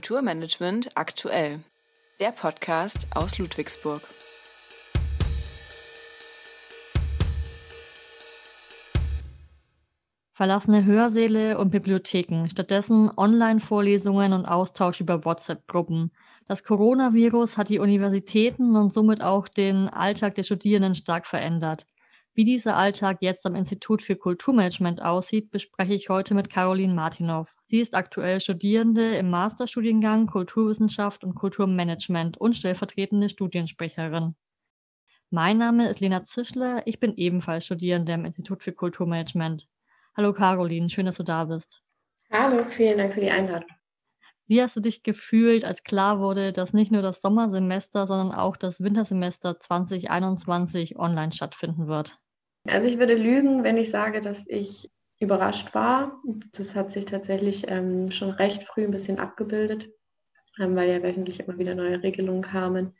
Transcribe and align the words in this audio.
Kulturmanagement 0.00 0.96
aktuell. 0.96 1.60
Der 2.20 2.32
Podcast 2.32 3.08
aus 3.14 3.36
Ludwigsburg. 3.36 4.00
Verlassene 10.32 10.86
Hörsäle 10.86 11.58
und 11.58 11.68
Bibliotheken, 11.68 12.48
stattdessen 12.48 13.10
Online-Vorlesungen 13.14 14.32
und 14.32 14.46
Austausch 14.46 15.02
über 15.02 15.22
WhatsApp-Gruppen. 15.26 16.12
Das 16.46 16.64
Coronavirus 16.64 17.58
hat 17.58 17.68
die 17.68 17.78
Universitäten 17.78 18.76
und 18.76 18.94
somit 18.94 19.20
auch 19.20 19.48
den 19.48 19.90
Alltag 19.90 20.34
der 20.34 20.44
Studierenden 20.44 20.94
stark 20.94 21.26
verändert. 21.26 21.84
Wie 22.34 22.44
dieser 22.44 22.76
Alltag 22.76 23.18
jetzt 23.20 23.44
am 23.44 23.56
Institut 23.56 24.02
für 24.02 24.14
Kulturmanagement 24.14 25.02
aussieht, 25.02 25.50
bespreche 25.50 25.94
ich 25.94 26.08
heute 26.08 26.34
mit 26.34 26.48
Caroline 26.48 26.94
Martinov. 26.94 27.56
Sie 27.66 27.80
ist 27.80 27.94
aktuell 27.94 28.38
Studierende 28.38 29.16
im 29.16 29.30
Masterstudiengang 29.30 30.28
Kulturwissenschaft 30.28 31.24
und 31.24 31.34
Kulturmanagement 31.34 32.38
und 32.38 32.54
stellvertretende 32.54 33.28
Studiensprecherin. 33.28 34.36
Mein 35.30 35.58
Name 35.58 35.88
ist 35.88 36.00
Lena 36.00 36.22
Zischler, 36.22 36.86
ich 36.86 37.00
bin 37.00 37.14
ebenfalls 37.16 37.66
Studierende 37.66 38.12
im 38.12 38.24
Institut 38.24 38.62
für 38.62 38.72
Kulturmanagement. 38.72 39.68
Hallo 40.16 40.32
Caroline, 40.32 40.88
schön, 40.88 41.06
dass 41.06 41.16
du 41.16 41.24
da 41.24 41.44
bist. 41.44 41.82
Hallo, 42.30 42.64
vielen 42.70 42.98
Dank 42.98 43.14
für 43.14 43.20
die 43.20 43.30
Einladung. 43.30 43.79
Wie 44.50 44.60
hast 44.60 44.74
du 44.74 44.80
dich 44.80 45.04
gefühlt, 45.04 45.64
als 45.64 45.84
klar 45.84 46.18
wurde, 46.18 46.52
dass 46.52 46.72
nicht 46.72 46.90
nur 46.90 47.02
das 47.02 47.20
Sommersemester, 47.22 48.08
sondern 48.08 48.36
auch 48.36 48.56
das 48.56 48.80
Wintersemester 48.80 49.60
2021 49.60 50.98
online 50.98 51.30
stattfinden 51.30 51.86
wird? 51.86 52.18
Also 52.66 52.88
ich 52.88 52.98
würde 52.98 53.14
lügen, 53.14 53.62
wenn 53.62 53.76
ich 53.76 53.90
sage, 53.90 54.20
dass 54.20 54.44
ich 54.48 54.90
überrascht 55.20 55.72
war. 55.72 56.20
Das 56.50 56.74
hat 56.74 56.90
sich 56.90 57.04
tatsächlich 57.04 57.70
ähm, 57.70 58.10
schon 58.10 58.30
recht 58.30 58.64
früh 58.64 58.82
ein 58.82 58.90
bisschen 58.90 59.20
abgebildet, 59.20 59.88
ähm, 60.58 60.74
weil 60.74 60.90
ja 60.90 61.00
wöchentlich 61.00 61.38
immer 61.38 61.56
wieder 61.56 61.76
neue 61.76 62.02
Regelungen 62.02 62.42
kamen. 62.42 62.96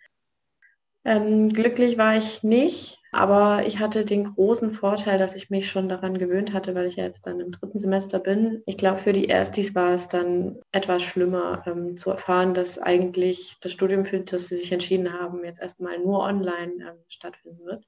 Ähm, 1.04 1.48
glücklich 1.48 1.96
war 1.96 2.16
ich 2.16 2.42
nicht, 2.42 2.98
aber 3.10 3.66
ich 3.66 3.78
hatte 3.78 4.04
den 4.04 4.34
großen 4.34 4.70
Vorteil, 4.70 5.18
dass 5.18 5.34
ich 5.34 5.48
mich 5.48 5.68
schon 5.68 5.88
daran 5.88 6.18
gewöhnt 6.18 6.52
hatte, 6.52 6.74
weil 6.74 6.86
ich 6.86 6.96
ja 6.96 7.04
jetzt 7.04 7.26
dann 7.26 7.40
im 7.40 7.50
dritten 7.50 7.78
Semester 7.78 8.18
bin. 8.18 8.62
Ich 8.66 8.76
glaube, 8.76 8.98
für 8.98 9.12
die 9.12 9.24
Erstis 9.24 9.74
war 9.74 9.94
es 9.94 10.08
dann 10.08 10.58
etwas 10.72 11.02
schlimmer 11.02 11.62
ähm, 11.66 11.96
zu 11.96 12.10
erfahren, 12.10 12.54
dass 12.54 12.78
eigentlich 12.78 13.56
das 13.62 13.72
Studium, 13.72 14.04
für 14.04 14.20
das 14.20 14.48
sie 14.48 14.56
sich 14.56 14.70
entschieden 14.72 15.12
haben, 15.12 15.44
jetzt 15.44 15.60
erstmal 15.60 15.98
nur 15.98 16.20
online 16.20 16.72
ähm, 16.80 16.98
stattfinden 17.08 17.64
wird. 17.64 17.84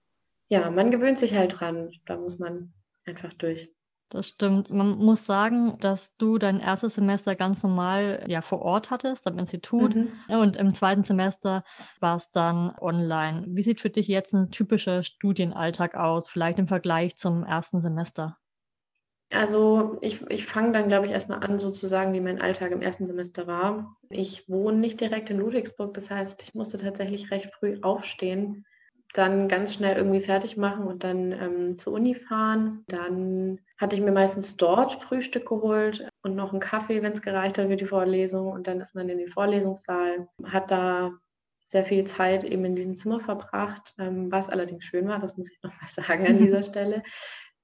Ja, 0.48 0.70
man 0.70 0.91
gewöhnt 0.91 1.19
sich 1.19 1.34
halt 1.34 1.60
dran. 1.60 1.91
Da 2.06 2.16
muss 2.16 2.38
man 2.38 2.72
einfach 3.04 3.32
durch. 3.34 3.70
Das 4.12 4.28
stimmt. 4.28 4.68
Man 4.68 4.98
muss 4.98 5.24
sagen, 5.24 5.78
dass 5.80 6.14
du 6.18 6.36
dein 6.36 6.60
erstes 6.60 6.96
Semester 6.96 7.34
ganz 7.34 7.62
normal 7.62 8.22
ja 8.28 8.42
vor 8.42 8.60
Ort 8.60 8.91
hattest, 8.91 9.27
am 9.27 9.38
Institut. 9.38 9.94
Mhm. 9.94 10.12
Und 10.28 10.58
im 10.58 10.74
zweiten 10.74 11.02
Semester 11.02 11.64
war 11.98 12.16
es 12.16 12.30
dann 12.30 12.74
online. 12.78 13.46
Wie 13.48 13.62
sieht 13.62 13.80
für 13.80 13.88
dich 13.88 14.08
jetzt 14.08 14.34
ein 14.34 14.50
typischer 14.50 15.02
Studienalltag 15.02 15.94
aus, 15.94 16.28
vielleicht 16.28 16.58
im 16.58 16.69
Vergleich 16.69 17.16
zum 17.16 17.42
ersten 17.42 17.80
Semester? 17.80 18.36
Also 19.30 19.96
ich, 20.02 20.20
ich 20.28 20.44
fange 20.44 20.72
dann, 20.72 20.88
glaube 20.88 21.06
ich, 21.06 21.12
erstmal 21.12 21.42
an, 21.42 21.58
sozusagen, 21.58 22.12
wie 22.12 22.20
mein 22.20 22.38
Alltag 22.38 22.70
im 22.70 22.82
ersten 22.82 23.06
Semester 23.06 23.47
war. 23.47 23.97
Ich 24.10 24.47
wohne 24.47 24.76
nicht 24.76 25.00
direkt 25.00 25.30
in 25.30 25.38
Ludwigsburg, 25.38 25.94
das 25.94 26.10
heißt, 26.10 26.42
ich 26.42 26.52
musste 26.52 26.76
tatsächlich 26.76 27.30
recht 27.30 27.50
früh 27.54 27.78
aufstehen, 27.80 28.66
dann 29.12 29.48
ganz 29.48 29.74
schnell 29.74 29.96
irgendwie 29.96 30.20
fertig 30.20 30.56
machen 30.56 30.86
und 30.86 31.05
dann 31.05 31.32
ähm, 31.32 31.77
zur 31.77 31.92
Uni 31.94 32.14
fahren. 32.14 32.84
Dann 32.88 33.60
hatte 33.78 33.96
ich 33.96 34.02
mir 34.02 34.12
meistens 34.12 34.56
dort 34.56 35.02
Frühstück 35.02 35.46
geholt 35.48 36.08
und 36.22 36.34
noch 36.34 36.52
einen 36.52 36.60
Kaffee, 36.60 37.02
wenn 37.02 37.12
es 37.12 37.22
gereicht 37.22 37.59
hat 37.59 37.69
für 37.69 37.76
die 37.76 37.84
Vorlesung. 37.84 38.48
Und 38.48 38.66
dann 38.66 38.81
ist 38.81 38.94
man 38.94 39.09
in 39.09 39.19
den 39.19 39.28
Vorlesungssaal, 39.28 40.28
hat 40.44 40.70
da 40.70 41.12
sehr 41.72 41.84
viel 41.84 42.04
Zeit 42.04 42.44
eben 42.44 42.64
in 42.66 42.76
diesem 42.76 42.97
Zimmer 42.97 43.19
verbracht, 43.19 43.94
ähm, 43.98 44.31
was 44.31 44.50
allerdings 44.50 44.84
schön 44.84 45.09
war, 45.09 45.19
das 45.19 45.38
muss 45.38 45.50
ich 45.50 45.58
noch 45.62 45.72
mal 45.81 45.88
sagen 45.88 46.26
an 46.26 46.38
dieser 46.38 46.62
Stelle. 46.62 47.03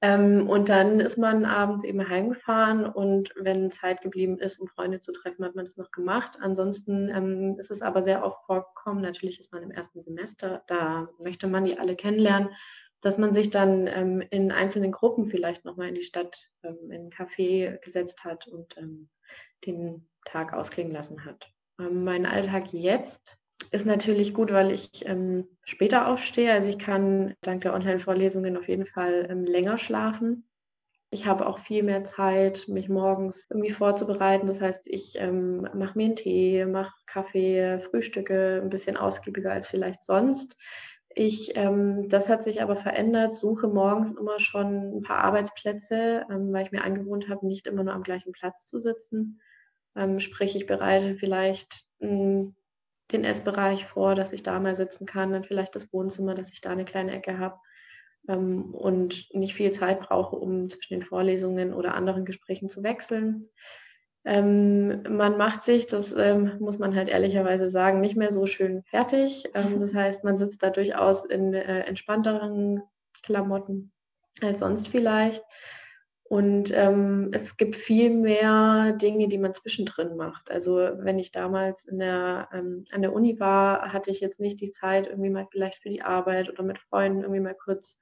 Ähm, 0.01 0.49
und 0.49 0.69
dann 0.69 1.01
ist 1.01 1.19
man 1.19 1.45
abends 1.45 1.83
eben 1.83 2.09
heimgefahren 2.09 2.87
und 2.87 3.33
wenn 3.37 3.71
Zeit 3.73 4.01
geblieben 4.01 4.39
ist, 4.39 4.61
um 4.61 4.69
Freunde 4.69 5.01
zu 5.01 5.11
treffen, 5.11 5.45
hat 5.45 5.57
man 5.57 5.65
das 5.65 5.77
noch 5.77 5.91
gemacht. 5.91 6.39
Ansonsten 6.41 7.09
ähm, 7.09 7.57
ist 7.59 7.73
es 7.73 7.83
aber 7.83 8.03
sehr 8.03 8.25
oft 8.25 8.45
vorgekommen, 8.47 9.03
natürlich 9.03 9.41
ist 9.41 9.53
man 9.53 9.65
im 9.65 9.73
ersten 9.73 10.03
Semester, 10.05 10.63
da 10.69 11.09
möchte 11.19 11.49
man 11.49 11.65
die 11.65 11.79
alle 11.79 11.97
kennenlernen, 11.97 12.51
dass 13.01 13.19
man 13.19 13.33
sich 13.33 13.51
dann 13.51 13.89
ähm, 13.89 14.23
in 14.31 14.53
einzelnen 14.53 14.93
Gruppen 14.93 15.27
vielleicht 15.27 15.65
nochmal 15.65 15.89
in 15.89 15.97
die 15.97 16.03
Stadt, 16.03 16.49
ähm, 16.63 16.91
in 16.91 17.07
ein 17.07 17.11
Café 17.11 17.79
gesetzt 17.81 18.25
hat 18.25 18.47
und 18.47 18.77
ähm, 18.77 19.09
den 19.67 20.07
Tag 20.25 20.53
ausklingen 20.53 20.93
lassen 20.93 21.25
hat. 21.25 21.51
Ähm, 21.81 22.05
mein 22.05 22.25
Alltag 22.25 22.73
jetzt 22.73 23.37
ist 23.71 23.87
natürlich 23.87 24.35
gut, 24.35 24.53
weil 24.53 24.71
ich 24.73 25.05
ähm, 25.07 25.47
später 25.65 26.09
aufstehe. 26.09 26.53
Also 26.53 26.71
ich 26.71 26.79
kann 26.79 27.35
dank 27.43 27.63
der 27.63 27.75
Online-Vorlesungen 27.75 28.57
auf 28.57 28.69
jeden 28.69 28.87
Fall 28.87 29.27
ähm, 29.31 29.45
länger 29.45 29.79
schlafen. 29.79 30.49
Ich 31.11 31.27
habe 31.27 31.47
auch 31.47 31.59
viel 31.59 31.83
mehr 31.83 32.05
Zeit, 32.05 32.67
mich 32.69 32.89
morgens 32.89 33.47
irgendwie 33.51 33.73
vorzubereiten. 33.73 34.47
Das 34.47 34.61
heißt, 34.61 34.87
ich 34.87 35.15
ähm, 35.19 35.63
mache 35.75 35.97
mir 35.97 36.07
einen 36.07 36.17
Tee, 36.17 36.67
mache 36.67 36.93
Kaffee, 37.07 37.81
Frühstücke 37.81 38.61
ein 38.63 38.69
bisschen 38.69 38.97
ausgiebiger 38.97 39.53
als 39.53 39.67
vielleicht 39.67 40.05
sonst. 40.05 40.57
Ich, 41.15 41.53
ähm, 41.57 42.09
das 42.09 42.29
hat 42.29 42.45
sich 42.45 42.63
aber 42.63 42.77
verändert, 42.77 43.35
suche 43.35 43.69
morgens 43.69 44.13
immer 44.13 44.39
schon 44.39 44.99
ein 44.99 45.03
paar 45.03 45.19
Arbeitsplätze, 45.19 46.27
ähm, 46.31 46.53
weil 46.53 46.67
ich 46.67 46.73
mir 46.73 46.85
angewohnt 46.85 47.29
habe, 47.29 47.47
nicht 47.47 47.67
immer 47.67 47.83
nur 47.85 47.95
am 47.95 48.03
gleichen 48.03 48.33
Platz 48.33 48.67
zu 48.67 48.79
sitzen. 48.79 49.41
Ähm, 49.97 50.21
sprich, 50.21 50.55
ich 50.55 50.67
bereite 50.67 51.17
vielleicht 51.17 51.87
hm, 52.01 52.55
den 53.13 53.25
Essbereich 53.25 53.87
vor, 53.87 54.15
dass 54.15 54.33
ich 54.33 54.43
da 54.43 54.59
mal 54.61 54.75
sitzen 54.75 55.07
kann, 55.07 55.33
dann 55.33 55.45
vielleicht 55.45 55.75
das 55.75 55.93
Wohnzimmer, 55.93 56.35
dass 56.35 56.53
ich 56.53 56.61
da 56.61 56.71
eine 56.71 56.85
kleine 56.85 57.13
Ecke 57.13 57.39
habe 57.39 57.59
ähm, 58.29 58.75
und 58.75 59.33
nicht 59.35 59.55
viel 59.55 59.73
Zeit 59.73 60.01
brauche, 60.01 60.37
um 60.37 60.69
zwischen 60.71 60.95
den 60.95 61.03
Vorlesungen 61.03 61.73
oder 61.73 61.95
anderen 61.95 62.25
Gesprächen 62.25 62.69
zu 62.69 62.83
wechseln. 62.83 63.49
Ähm, 64.25 65.03
man 65.09 65.39
macht 65.39 65.63
sich, 65.63 65.87
das 65.87 66.13
ähm, 66.13 66.57
muss 66.59 66.79
man 66.79 66.95
halt 66.95 67.09
ehrlicherweise 67.09 67.71
sagen, 67.71 68.01
nicht 68.01 68.17
mehr 68.17 68.33
so 68.33 68.47
schön 68.47 68.83
fertig. 68.83 69.45
Ähm, 69.55 69.81
das 69.81 69.95
heißt, 69.95 70.25
man 70.25 70.39
sitzt 70.39 70.63
da 70.63 70.71
durchaus 70.71 71.25
in 71.25 71.55
äh, 71.55 71.81
entspannteren 71.81 72.83
Klamotten 73.23 73.93
als 74.43 74.59
sonst 74.59 74.89
vielleicht. 74.89 75.43
Und 76.29 76.71
ähm, 76.75 77.31
es 77.33 77.57
gibt 77.57 77.75
viel 77.75 78.11
mehr 78.11 78.93
Dinge, 78.93 79.29
die 79.29 79.39
man 79.39 79.55
zwischendrin 79.55 80.15
macht. 80.17 80.51
Also 80.51 80.77
wenn 80.99 81.19
ich 81.19 81.33
damals 81.33 81.87
in 81.87 81.99
der, 81.99 82.51
ähm, 82.53 82.85
an 82.93 83.01
der 83.01 83.15
Uni 83.15 83.41
war, 83.41 83.95
hatte 83.95 84.11
ich 84.11 84.21
jetzt 84.21 84.39
nicht 84.39 84.61
die 84.61 84.71
Zeit, 84.71 85.07
irgendwie 85.07 85.31
mal 85.31 85.47
vielleicht 85.51 85.83
für 85.83 85.89
die 85.89 86.03
Arbeit 86.03 86.51
oder 86.51 86.63
mit 86.63 86.79
Freunden 86.79 87.23
irgendwie 87.23 87.41
mal 87.41 87.55
kurz 87.55 87.99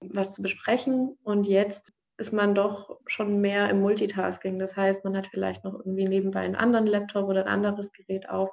was 0.00 0.32
zu 0.32 0.42
besprechen. 0.42 1.16
Und 1.22 1.46
jetzt 1.46 1.92
ist 2.16 2.32
man 2.32 2.56
doch 2.56 2.98
schon 3.06 3.40
mehr 3.40 3.70
im 3.70 3.80
Multitasking. 3.80 4.58
Das 4.58 4.76
heißt, 4.76 5.04
man 5.04 5.16
hat 5.16 5.28
vielleicht 5.28 5.62
noch 5.62 5.74
irgendwie 5.74 6.08
nebenbei 6.08 6.40
einen 6.40 6.56
anderen 6.56 6.88
Laptop 6.88 7.28
oder 7.28 7.46
ein 7.46 7.64
anderes 7.64 7.92
Gerät 7.92 8.28
auf 8.28 8.50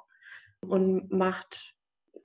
und 0.60 1.10
macht 1.10 1.74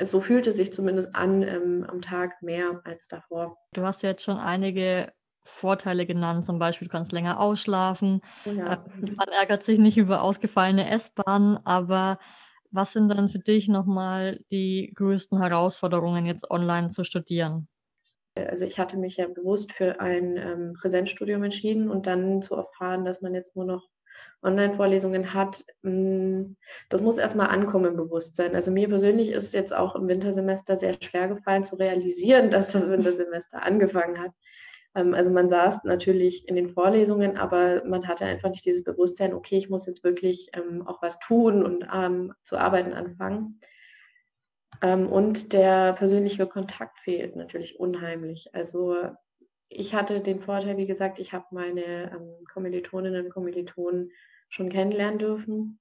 so 0.04 0.20
fühlt 0.20 0.48
es 0.48 0.56
sich 0.56 0.74
zumindest 0.74 1.14
an 1.14 1.44
ähm, 1.44 1.86
am 1.88 2.02
Tag 2.02 2.42
mehr 2.42 2.82
als 2.86 3.08
davor. 3.08 3.58
Du 3.74 3.84
hast 3.84 4.02
jetzt 4.04 4.24
schon 4.24 4.38
einige 4.38 5.12
Vorteile 5.44 6.06
genannt, 6.06 6.46
zum 6.46 6.60
Beispiel 6.60 6.88
du 6.88 6.92
kannst 6.92 7.12
länger 7.12 7.40
ausschlafen. 7.40 8.22
Oh 8.46 8.52
ja. 8.52 8.74
Äh, 8.74 8.78
man 9.18 9.28
ärgert 9.30 9.64
sich 9.64 9.80
nicht 9.80 9.98
über 9.98 10.22
ausgefallene 10.22 10.90
S-Bahnen, 10.90 11.60
aber 11.66 12.20
was 12.72 12.94
sind 12.94 13.10
dann 13.10 13.30
für 13.30 13.40
dich 13.40 13.68
nochmal 13.68 14.40
die 14.50 14.92
größten 14.96 15.40
Herausforderungen, 15.40 16.26
jetzt 16.26 16.50
online 16.50 16.90
zu 16.90 17.04
studieren? 17.04 17.68
Also 18.36 18.64
ich 18.64 18.80
hatte 18.80 18.98
mich 18.98 19.18
ja 19.18 19.28
bewusst 19.28 19.74
für 19.74 20.00
ein 20.00 20.38
ähm, 20.38 20.74
Präsenzstudium 20.80 21.44
entschieden 21.44 21.90
und 21.90 22.08
dann 22.08 22.42
zu 22.42 22.56
erfahren, 22.56 23.04
dass 23.04 23.22
man 23.22 23.36
jetzt 23.36 23.58
nur 23.58 23.66
noch 23.66 23.90
Online-Vorlesungen 24.42 25.34
hat, 25.34 25.66
mh, 25.82 25.92
mm, 25.92 26.56
das 26.90 27.02
muss 27.02 27.18
erstmal 27.18 27.48
ankommen 27.48 27.86
im 27.86 27.98
Bewusstsein. 27.98 28.56
Also 28.56 28.72
mir 28.72 28.88
persönlich 28.88 29.30
ist 29.30 29.44
es 29.46 29.52
jetzt 29.52 29.74
auch 29.74 29.96
im 29.96 30.08
Wintersemester 30.08 30.80
sehr 30.80 30.96
schwer 31.02 31.28
gefallen 31.28 31.64
zu 31.64 31.76
realisieren, 31.76 32.50
dass 32.52 32.72
das 32.72 32.90
Wintersemester 32.90 33.64
angefangen 33.64 34.20
hat. 34.20 34.32
Ähm, 34.96 35.14
also 35.14 35.32
man 35.32 35.50
saß 35.50 35.84
natürlich 35.84 36.48
in 36.48 36.56
den 36.56 36.70
Vorlesungen, 36.70 37.38
aber 37.38 37.84
man 37.86 38.08
hatte 38.08 38.26
einfach 38.26 38.50
nicht 38.50 38.66
dieses 38.66 38.84
Bewusstsein, 38.84 39.34
okay, 39.34 39.58
ich 39.58 39.70
muss 39.70 39.86
jetzt 39.86 40.04
wirklich 40.04 40.50
ähm, 40.54 40.86
auch 40.88 41.02
was 41.02 41.20
tun 41.20 41.64
und 41.64 41.88
ähm, 41.94 42.34
zu 42.44 42.58
arbeiten 42.58 42.94
anfangen. 42.94 43.60
Ähm, 44.82 45.08
und 45.08 45.54
der 45.54 45.94
persönliche 45.94 46.48
Kontakt 46.48 47.00
fehlt 47.00 47.36
natürlich 47.36 47.80
unheimlich. 47.80 48.50
Also 48.54 48.96
ich 49.70 49.94
hatte 49.94 50.22
den 50.22 50.42
Vorteil, 50.42 50.78
wie 50.78 50.88
gesagt, 50.88 51.20
ich 51.20 51.34
habe 51.34 51.46
meine 51.52 52.12
ähm, 52.12 52.46
Kommilitoninnen 52.52 53.26
und 53.26 53.32
Kommilitonen 53.32 54.12
schon 54.50 54.70
kennenlernen 54.70 55.20
dürfen. 55.20 55.80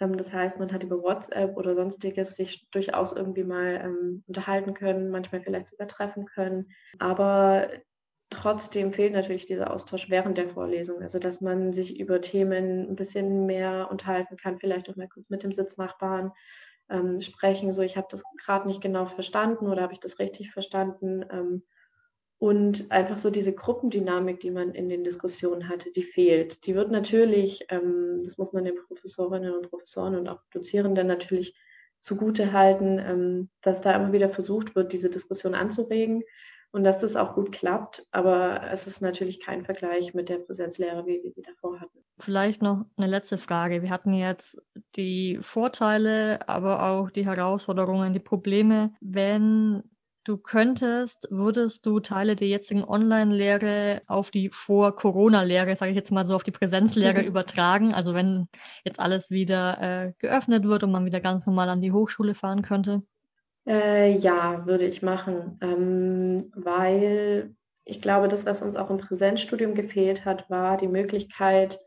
Ähm, 0.00 0.16
das 0.18 0.32
heißt, 0.32 0.58
man 0.58 0.72
hat 0.72 0.82
über 0.82 1.02
WhatsApp 1.02 1.56
oder 1.56 1.74
sonstiges 1.74 2.36
sich 2.36 2.68
durchaus 2.70 3.12
irgendwie 3.14 3.44
mal 3.44 4.20
unterhalten 4.26 4.74
können, 4.74 5.10
manchmal 5.10 5.40
vielleicht 5.40 5.68
sogar 5.68 5.88
treffen 5.88 6.26
können. 6.26 6.70
Aber 6.98 7.68
trotzdem 8.34 8.92
fehlt 8.92 9.12
natürlich 9.12 9.46
dieser 9.46 9.72
Austausch 9.72 10.10
während 10.10 10.36
der 10.38 10.48
Vorlesung, 10.48 11.00
also 11.02 11.18
dass 11.18 11.40
man 11.40 11.72
sich 11.72 11.98
über 11.98 12.20
Themen 12.20 12.88
ein 12.90 12.96
bisschen 12.96 13.46
mehr 13.46 13.88
unterhalten 13.90 14.36
kann, 14.36 14.58
vielleicht 14.58 14.90
auch 14.90 14.96
mal 14.96 15.08
kurz 15.08 15.30
mit 15.30 15.42
dem 15.42 15.52
Sitznachbarn 15.52 16.32
ähm, 16.90 17.20
sprechen, 17.20 17.72
so 17.72 17.82
ich 17.82 17.96
habe 17.96 18.08
das 18.10 18.22
gerade 18.44 18.68
nicht 18.68 18.80
genau 18.80 19.06
verstanden 19.06 19.68
oder 19.68 19.82
habe 19.82 19.92
ich 19.92 20.00
das 20.00 20.18
richtig 20.18 20.52
verstanden. 20.52 21.24
Ähm, 21.30 21.62
und 22.38 22.90
einfach 22.90 23.18
so 23.18 23.30
diese 23.30 23.54
Gruppendynamik, 23.54 24.40
die 24.40 24.50
man 24.50 24.72
in 24.72 24.88
den 24.88 25.04
Diskussionen 25.04 25.68
hatte, 25.68 25.90
die 25.92 26.02
fehlt. 26.02 26.66
Die 26.66 26.74
wird 26.74 26.90
natürlich, 26.90 27.64
ähm, 27.70 28.20
das 28.22 28.36
muss 28.36 28.52
man 28.52 28.64
den 28.64 28.74
Professorinnen 28.86 29.54
und 29.54 29.70
Professoren 29.70 30.16
und 30.16 30.28
auch 30.28 30.40
Dozierenden 30.52 31.06
natürlich 31.06 31.54
zugute 32.00 32.52
halten, 32.52 32.98
ähm, 32.98 33.50
dass 33.62 33.80
da 33.80 33.96
immer 33.96 34.12
wieder 34.12 34.28
versucht 34.28 34.74
wird, 34.74 34.92
diese 34.92 35.08
Diskussion 35.08 35.54
anzuregen 35.54 36.22
und 36.74 36.82
dass 36.82 36.98
das 36.98 37.14
auch 37.14 37.34
gut 37.34 37.52
klappt. 37.52 38.04
Aber 38.10 38.60
es 38.72 38.88
ist 38.88 39.00
natürlich 39.00 39.38
kein 39.38 39.64
Vergleich 39.64 40.12
mit 40.12 40.28
der 40.28 40.38
Präsenzlehre, 40.38 41.06
wie 41.06 41.22
wir 41.22 41.30
sie 41.30 41.42
davor 41.42 41.78
hatten. 41.78 42.00
Vielleicht 42.18 42.62
noch 42.62 42.84
eine 42.96 43.06
letzte 43.06 43.38
Frage. 43.38 43.82
Wir 43.82 43.90
hatten 43.90 44.12
jetzt 44.12 44.60
die 44.96 45.38
Vorteile, 45.40 46.48
aber 46.48 46.82
auch 46.90 47.10
die 47.10 47.26
Herausforderungen, 47.26 48.12
die 48.12 48.18
Probleme. 48.18 48.92
Wenn 49.00 49.84
du 50.24 50.36
könntest, 50.36 51.28
würdest 51.30 51.86
du 51.86 52.00
Teile 52.00 52.34
der 52.34 52.48
jetzigen 52.48 52.82
Online-Lehre 52.82 54.02
auf 54.08 54.32
die 54.32 54.50
Vor-Corona-Lehre, 54.50 55.76
sage 55.76 55.92
ich 55.92 55.96
jetzt 55.96 56.10
mal 56.10 56.26
so, 56.26 56.34
auf 56.34 56.42
die 56.42 56.50
Präsenzlehre 56.50 57.22
übertragen? 57.22 57.94
Also 57.94 58.14
wenn 58.14 58.48
jetzt 58.84 58.98
alles 58.98 59.30
wieder 59.30 59.80
äh, 59.80 60.12
geöffnet 60.18 60.64
wird 60.64 60.82
und 60.82 60.90
man 60.90 61.04
wieder 61.04 61.20
ganz 61.20 61.46
normal 61.46 61.68
an 61.68 61.82
die 61.82 61.92
Hochschule 61.92 62.34
fahren 62.34 62.62
könnte? 62.62 63.04
Äh, 63.66 64.12
ja, 64.18 64.66
würde 64.66 64.86
ich 64.86 65.02
machen, 65.02 65.58
ähm, 65.62 66.50
weil 66.54 67.54
ich 67.86 68.00
glaube, 68.00 68.28
das, 68.28 68.46
was 68.46 68.62
uns 68.62 68.76
auch 68.76 68.90
im 68.90 68.98
Präsenzstudium 68.98 69.74
gefehlt 69.74 70.24
hat, 70.24 70.48
war 70.50 70.76
die 70.76 70.88
Möglichkeit, 70.88 71.78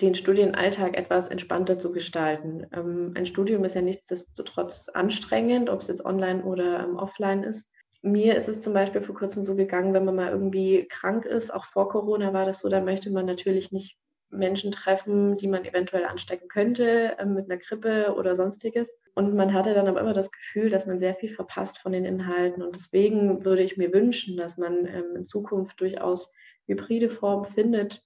den 0.00 0.14
Studienalltag 0.14 0.96
etwas 0.96 1.28
entspannter 1.28 1.78
zu 1.78 1.92
gestalten. 1.92 2.66
Ähm, 2.72 3.12
ein 3.16 3.26
Studium 3.26 3.64
ist 3.64 3.74
ja 3.74 3.82
nichtsdestotrotz 3.82 4.88
anstrengend, 4.90 5.70
ob 5.70 5.80
es 5.82 5.88
jetzt 5.88 6.04
online 6.04 6.44
oder 6.44 6.80
ähm, 6.84 6.96
offline 6.96 7.42
ist. 7.44 7.68
Mir 8.02 8.36
ist 8.36 8.48
es 8.48 8.60
zum 8.60 8.74
Beispiel 8.74 9.02
vor 9.02 9.14
kurzem 9.14 9.44
so 9.44 9.54
gegangen, 9.56 9.94
wenn 9.94 10.04
man 10.04 10.16
mal 10.16 10.30
irgendwie 10.30 10.86
krank 10.88 11.24
ist, 11.24 11.54
auch 11.54 11.64
vor 11.66 11.88
Corona 11.88 12.32
war 12.34 12.44
das 12.44 12.60
so, 12.60 12.68
da 12.68 12.80
möchte 12.82 13.10
man 13.10 13.24
natürlich 13.24 13.72
nicht 13.72 13.96
Menschen 14.30 14.72
treffen, 14.72 15.36
die 15.38 15.48
man 15.48 15.64
eventuell 15.64 16.04
anstecken 16.04 16.48
könnte 16.48 17.16
äh, 17.18 17.24
mit 17.24 17.46
einer 17.50 17.58
Grippe 17.58 18.14
oder 18.16 18.34
sonstiges. 18.36 18.90
Und 19.14 19.34
man 19.34 19.52
hatte 19.52 19.74
dann 19.74 19.86
aber 19.86 20.00
immer 20.00 20.12
das 20.12 20.32
Gefühl, 20.32 20.70
dass 20.70 20.86
man 20.86 20.98
sehr 20.98 21.14
viel 21.14 21.32
verpasst 21.32 21.78
von 21.78 21.92
den 21.92 22.04
Inhalten. 22.04 22.62
Und 22.62 22.74
deswegen 22.74 23.44
würde 23.44 23.62
ich 23.62 23.76
mir 23.76 23.92
wünschen, 23.92 24.36
dass 24.36 24.58
man 24.58 24.86
ähm, 24.86 25.16
in 25.16 25.24
Zukunft 25.24 25.80
durchaus 25.80 26.30
hybride 26.66 27.10
Formen 27.10 27.44
findet, 27.44 28.02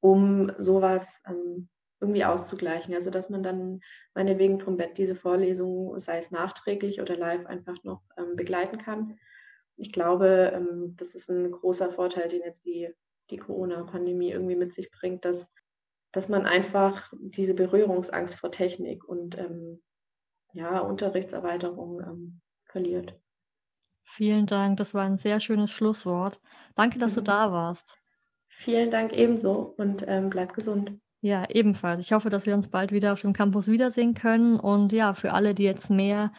um 0.00 0.52
sowas 0.58 1.22
ähm, 1.26 1.68
irgendwie 2.00 2.24
auszugleichen. 2.24 2.94
Also 2.94 3.08
dass 3.10 3.30
man 3.30 3.42
dann 3.42 3.80
meinetwegen 4.14 4.60
vom 4.60 4.76
Bett 4.76 4.98
diese 4.98 5.16
Vorlesung, 5.16 5.98
sei 5.98 6.18
es 6.18 6.30
nachträglich 6.30 7.00
oder 7.00 7.16
live, 7.16 7.46
einfach 7.46 7.82
noch 7.82 8.02
ähm, 8.18 8.36
begleiten 8.36 8.76
kann. 8.76 9.18
Ich 9.76 9.90
glaube, 9.90 10.52
ähm, 10.54 10.94
das 10.98 11.14
ist 11.14 11.30
ein 11.30 11.50
großer 11.50 11.90
Vorteil, 11.90 12.28
den 12.28 12.42
jetzt 12.42 12.66
die, 12.66 12.90
die 13.30 13.38
Corona-Pandemie 13.38 14.32
irgendwie 14.32 14.54
mit 14.54 14.74
sich 14.74 14.90
bringt, 14.90 15.24
dass, 15.24 15.50
dass 16.12 16.28
man 16.28 16.44
einfach 16.44 17.10
diese 17.20 17.54
Berührungsangst 17.54 18.34
vor 18.34 18.52
Technik 18.52 19.02
und 19.08 19.38
ähm, 19.38 19.80
ja, 20.54 20.80
Unterrichtserweiterung 20.80 22.00
ähm, 22.00 22.40
verliert. 22.64 23.14
Vielen 24.04 24.46
Dank, 24.46 24.76
das 24.76 24.94
war 24.94 25.04
ein 25.04 25.18
sehr 25.18 25.40
schönes 25.40 25.70
Schlusswort. 25.70 26.40
Danke, 26.74 26.98
dass 26.98 27.12
mhm. 27.12 27.16
du 27.16 27.20
da 27.22 27.52
warst. 27.52 27.98
Vielen 28.48 28.90
Dank 28.90 29.12
ebenso 29.12 29.74
und 29.76 30.04
ähm, 30.06 30.30
bleib 30.30 30.54
gesund. 30.54 30.92
Ja, 31.20 31.48
ebenfalls. 31.48 32.02
Ich 32.02 32.12
hoffe, 32.12 32.30
dass 32.30 32.46
wir 32.46 32.54
uns 32.54 32.68
bald 32.68 32.92
wieder 32.92 33.12
auf 33.12 33.22
dem 33.22 33.32
Campus 33.32 33.66
wiedersehen 33.66 34.14
können. 34.14 34.60
Und 34.60 34.92
ja, 34.92 35.14
für 35.14 35.32
alle, 35.32 35.54
die 35.54 35.64
jetzt 35.64 35.90
mehr 35.90 36.32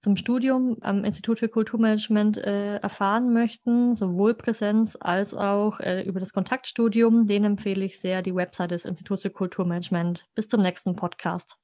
zum 0.00 0.16
Studium 0.16 0.78
am 0.80 1.04
Institut 1.04 1.38
für 1.38 1.48
Kulturmanagement 1.48 2.38
äh, 2.38 2.76
erfahren 2.76 3.32
möchten, 3.32 3.94
sowohl 3.94 4.34
Präsenz 4.34 4.96
als 4.98 5.34
auch 5.34 5.78
äh, 5.80 6.02
über 6.02 6.18
das 6.18 6.32
Kontaktstudium, 6.32 7.26
denen 7.26 7.44
empfehle 7.44 7.84
ich 7.84 8.00
sehr 8.00 8.22
die 8.22 8.34
Website 8.34 8.72
des 8.72 8.84
Instituts 8.84 9.22
für 9.22 9.30
Kulturmanagement. 9.30 10.26
Bis 10.34 10.48
zum 10.48 10.62
nächsten 10.62 10.96
Podcast. 10.96 11.58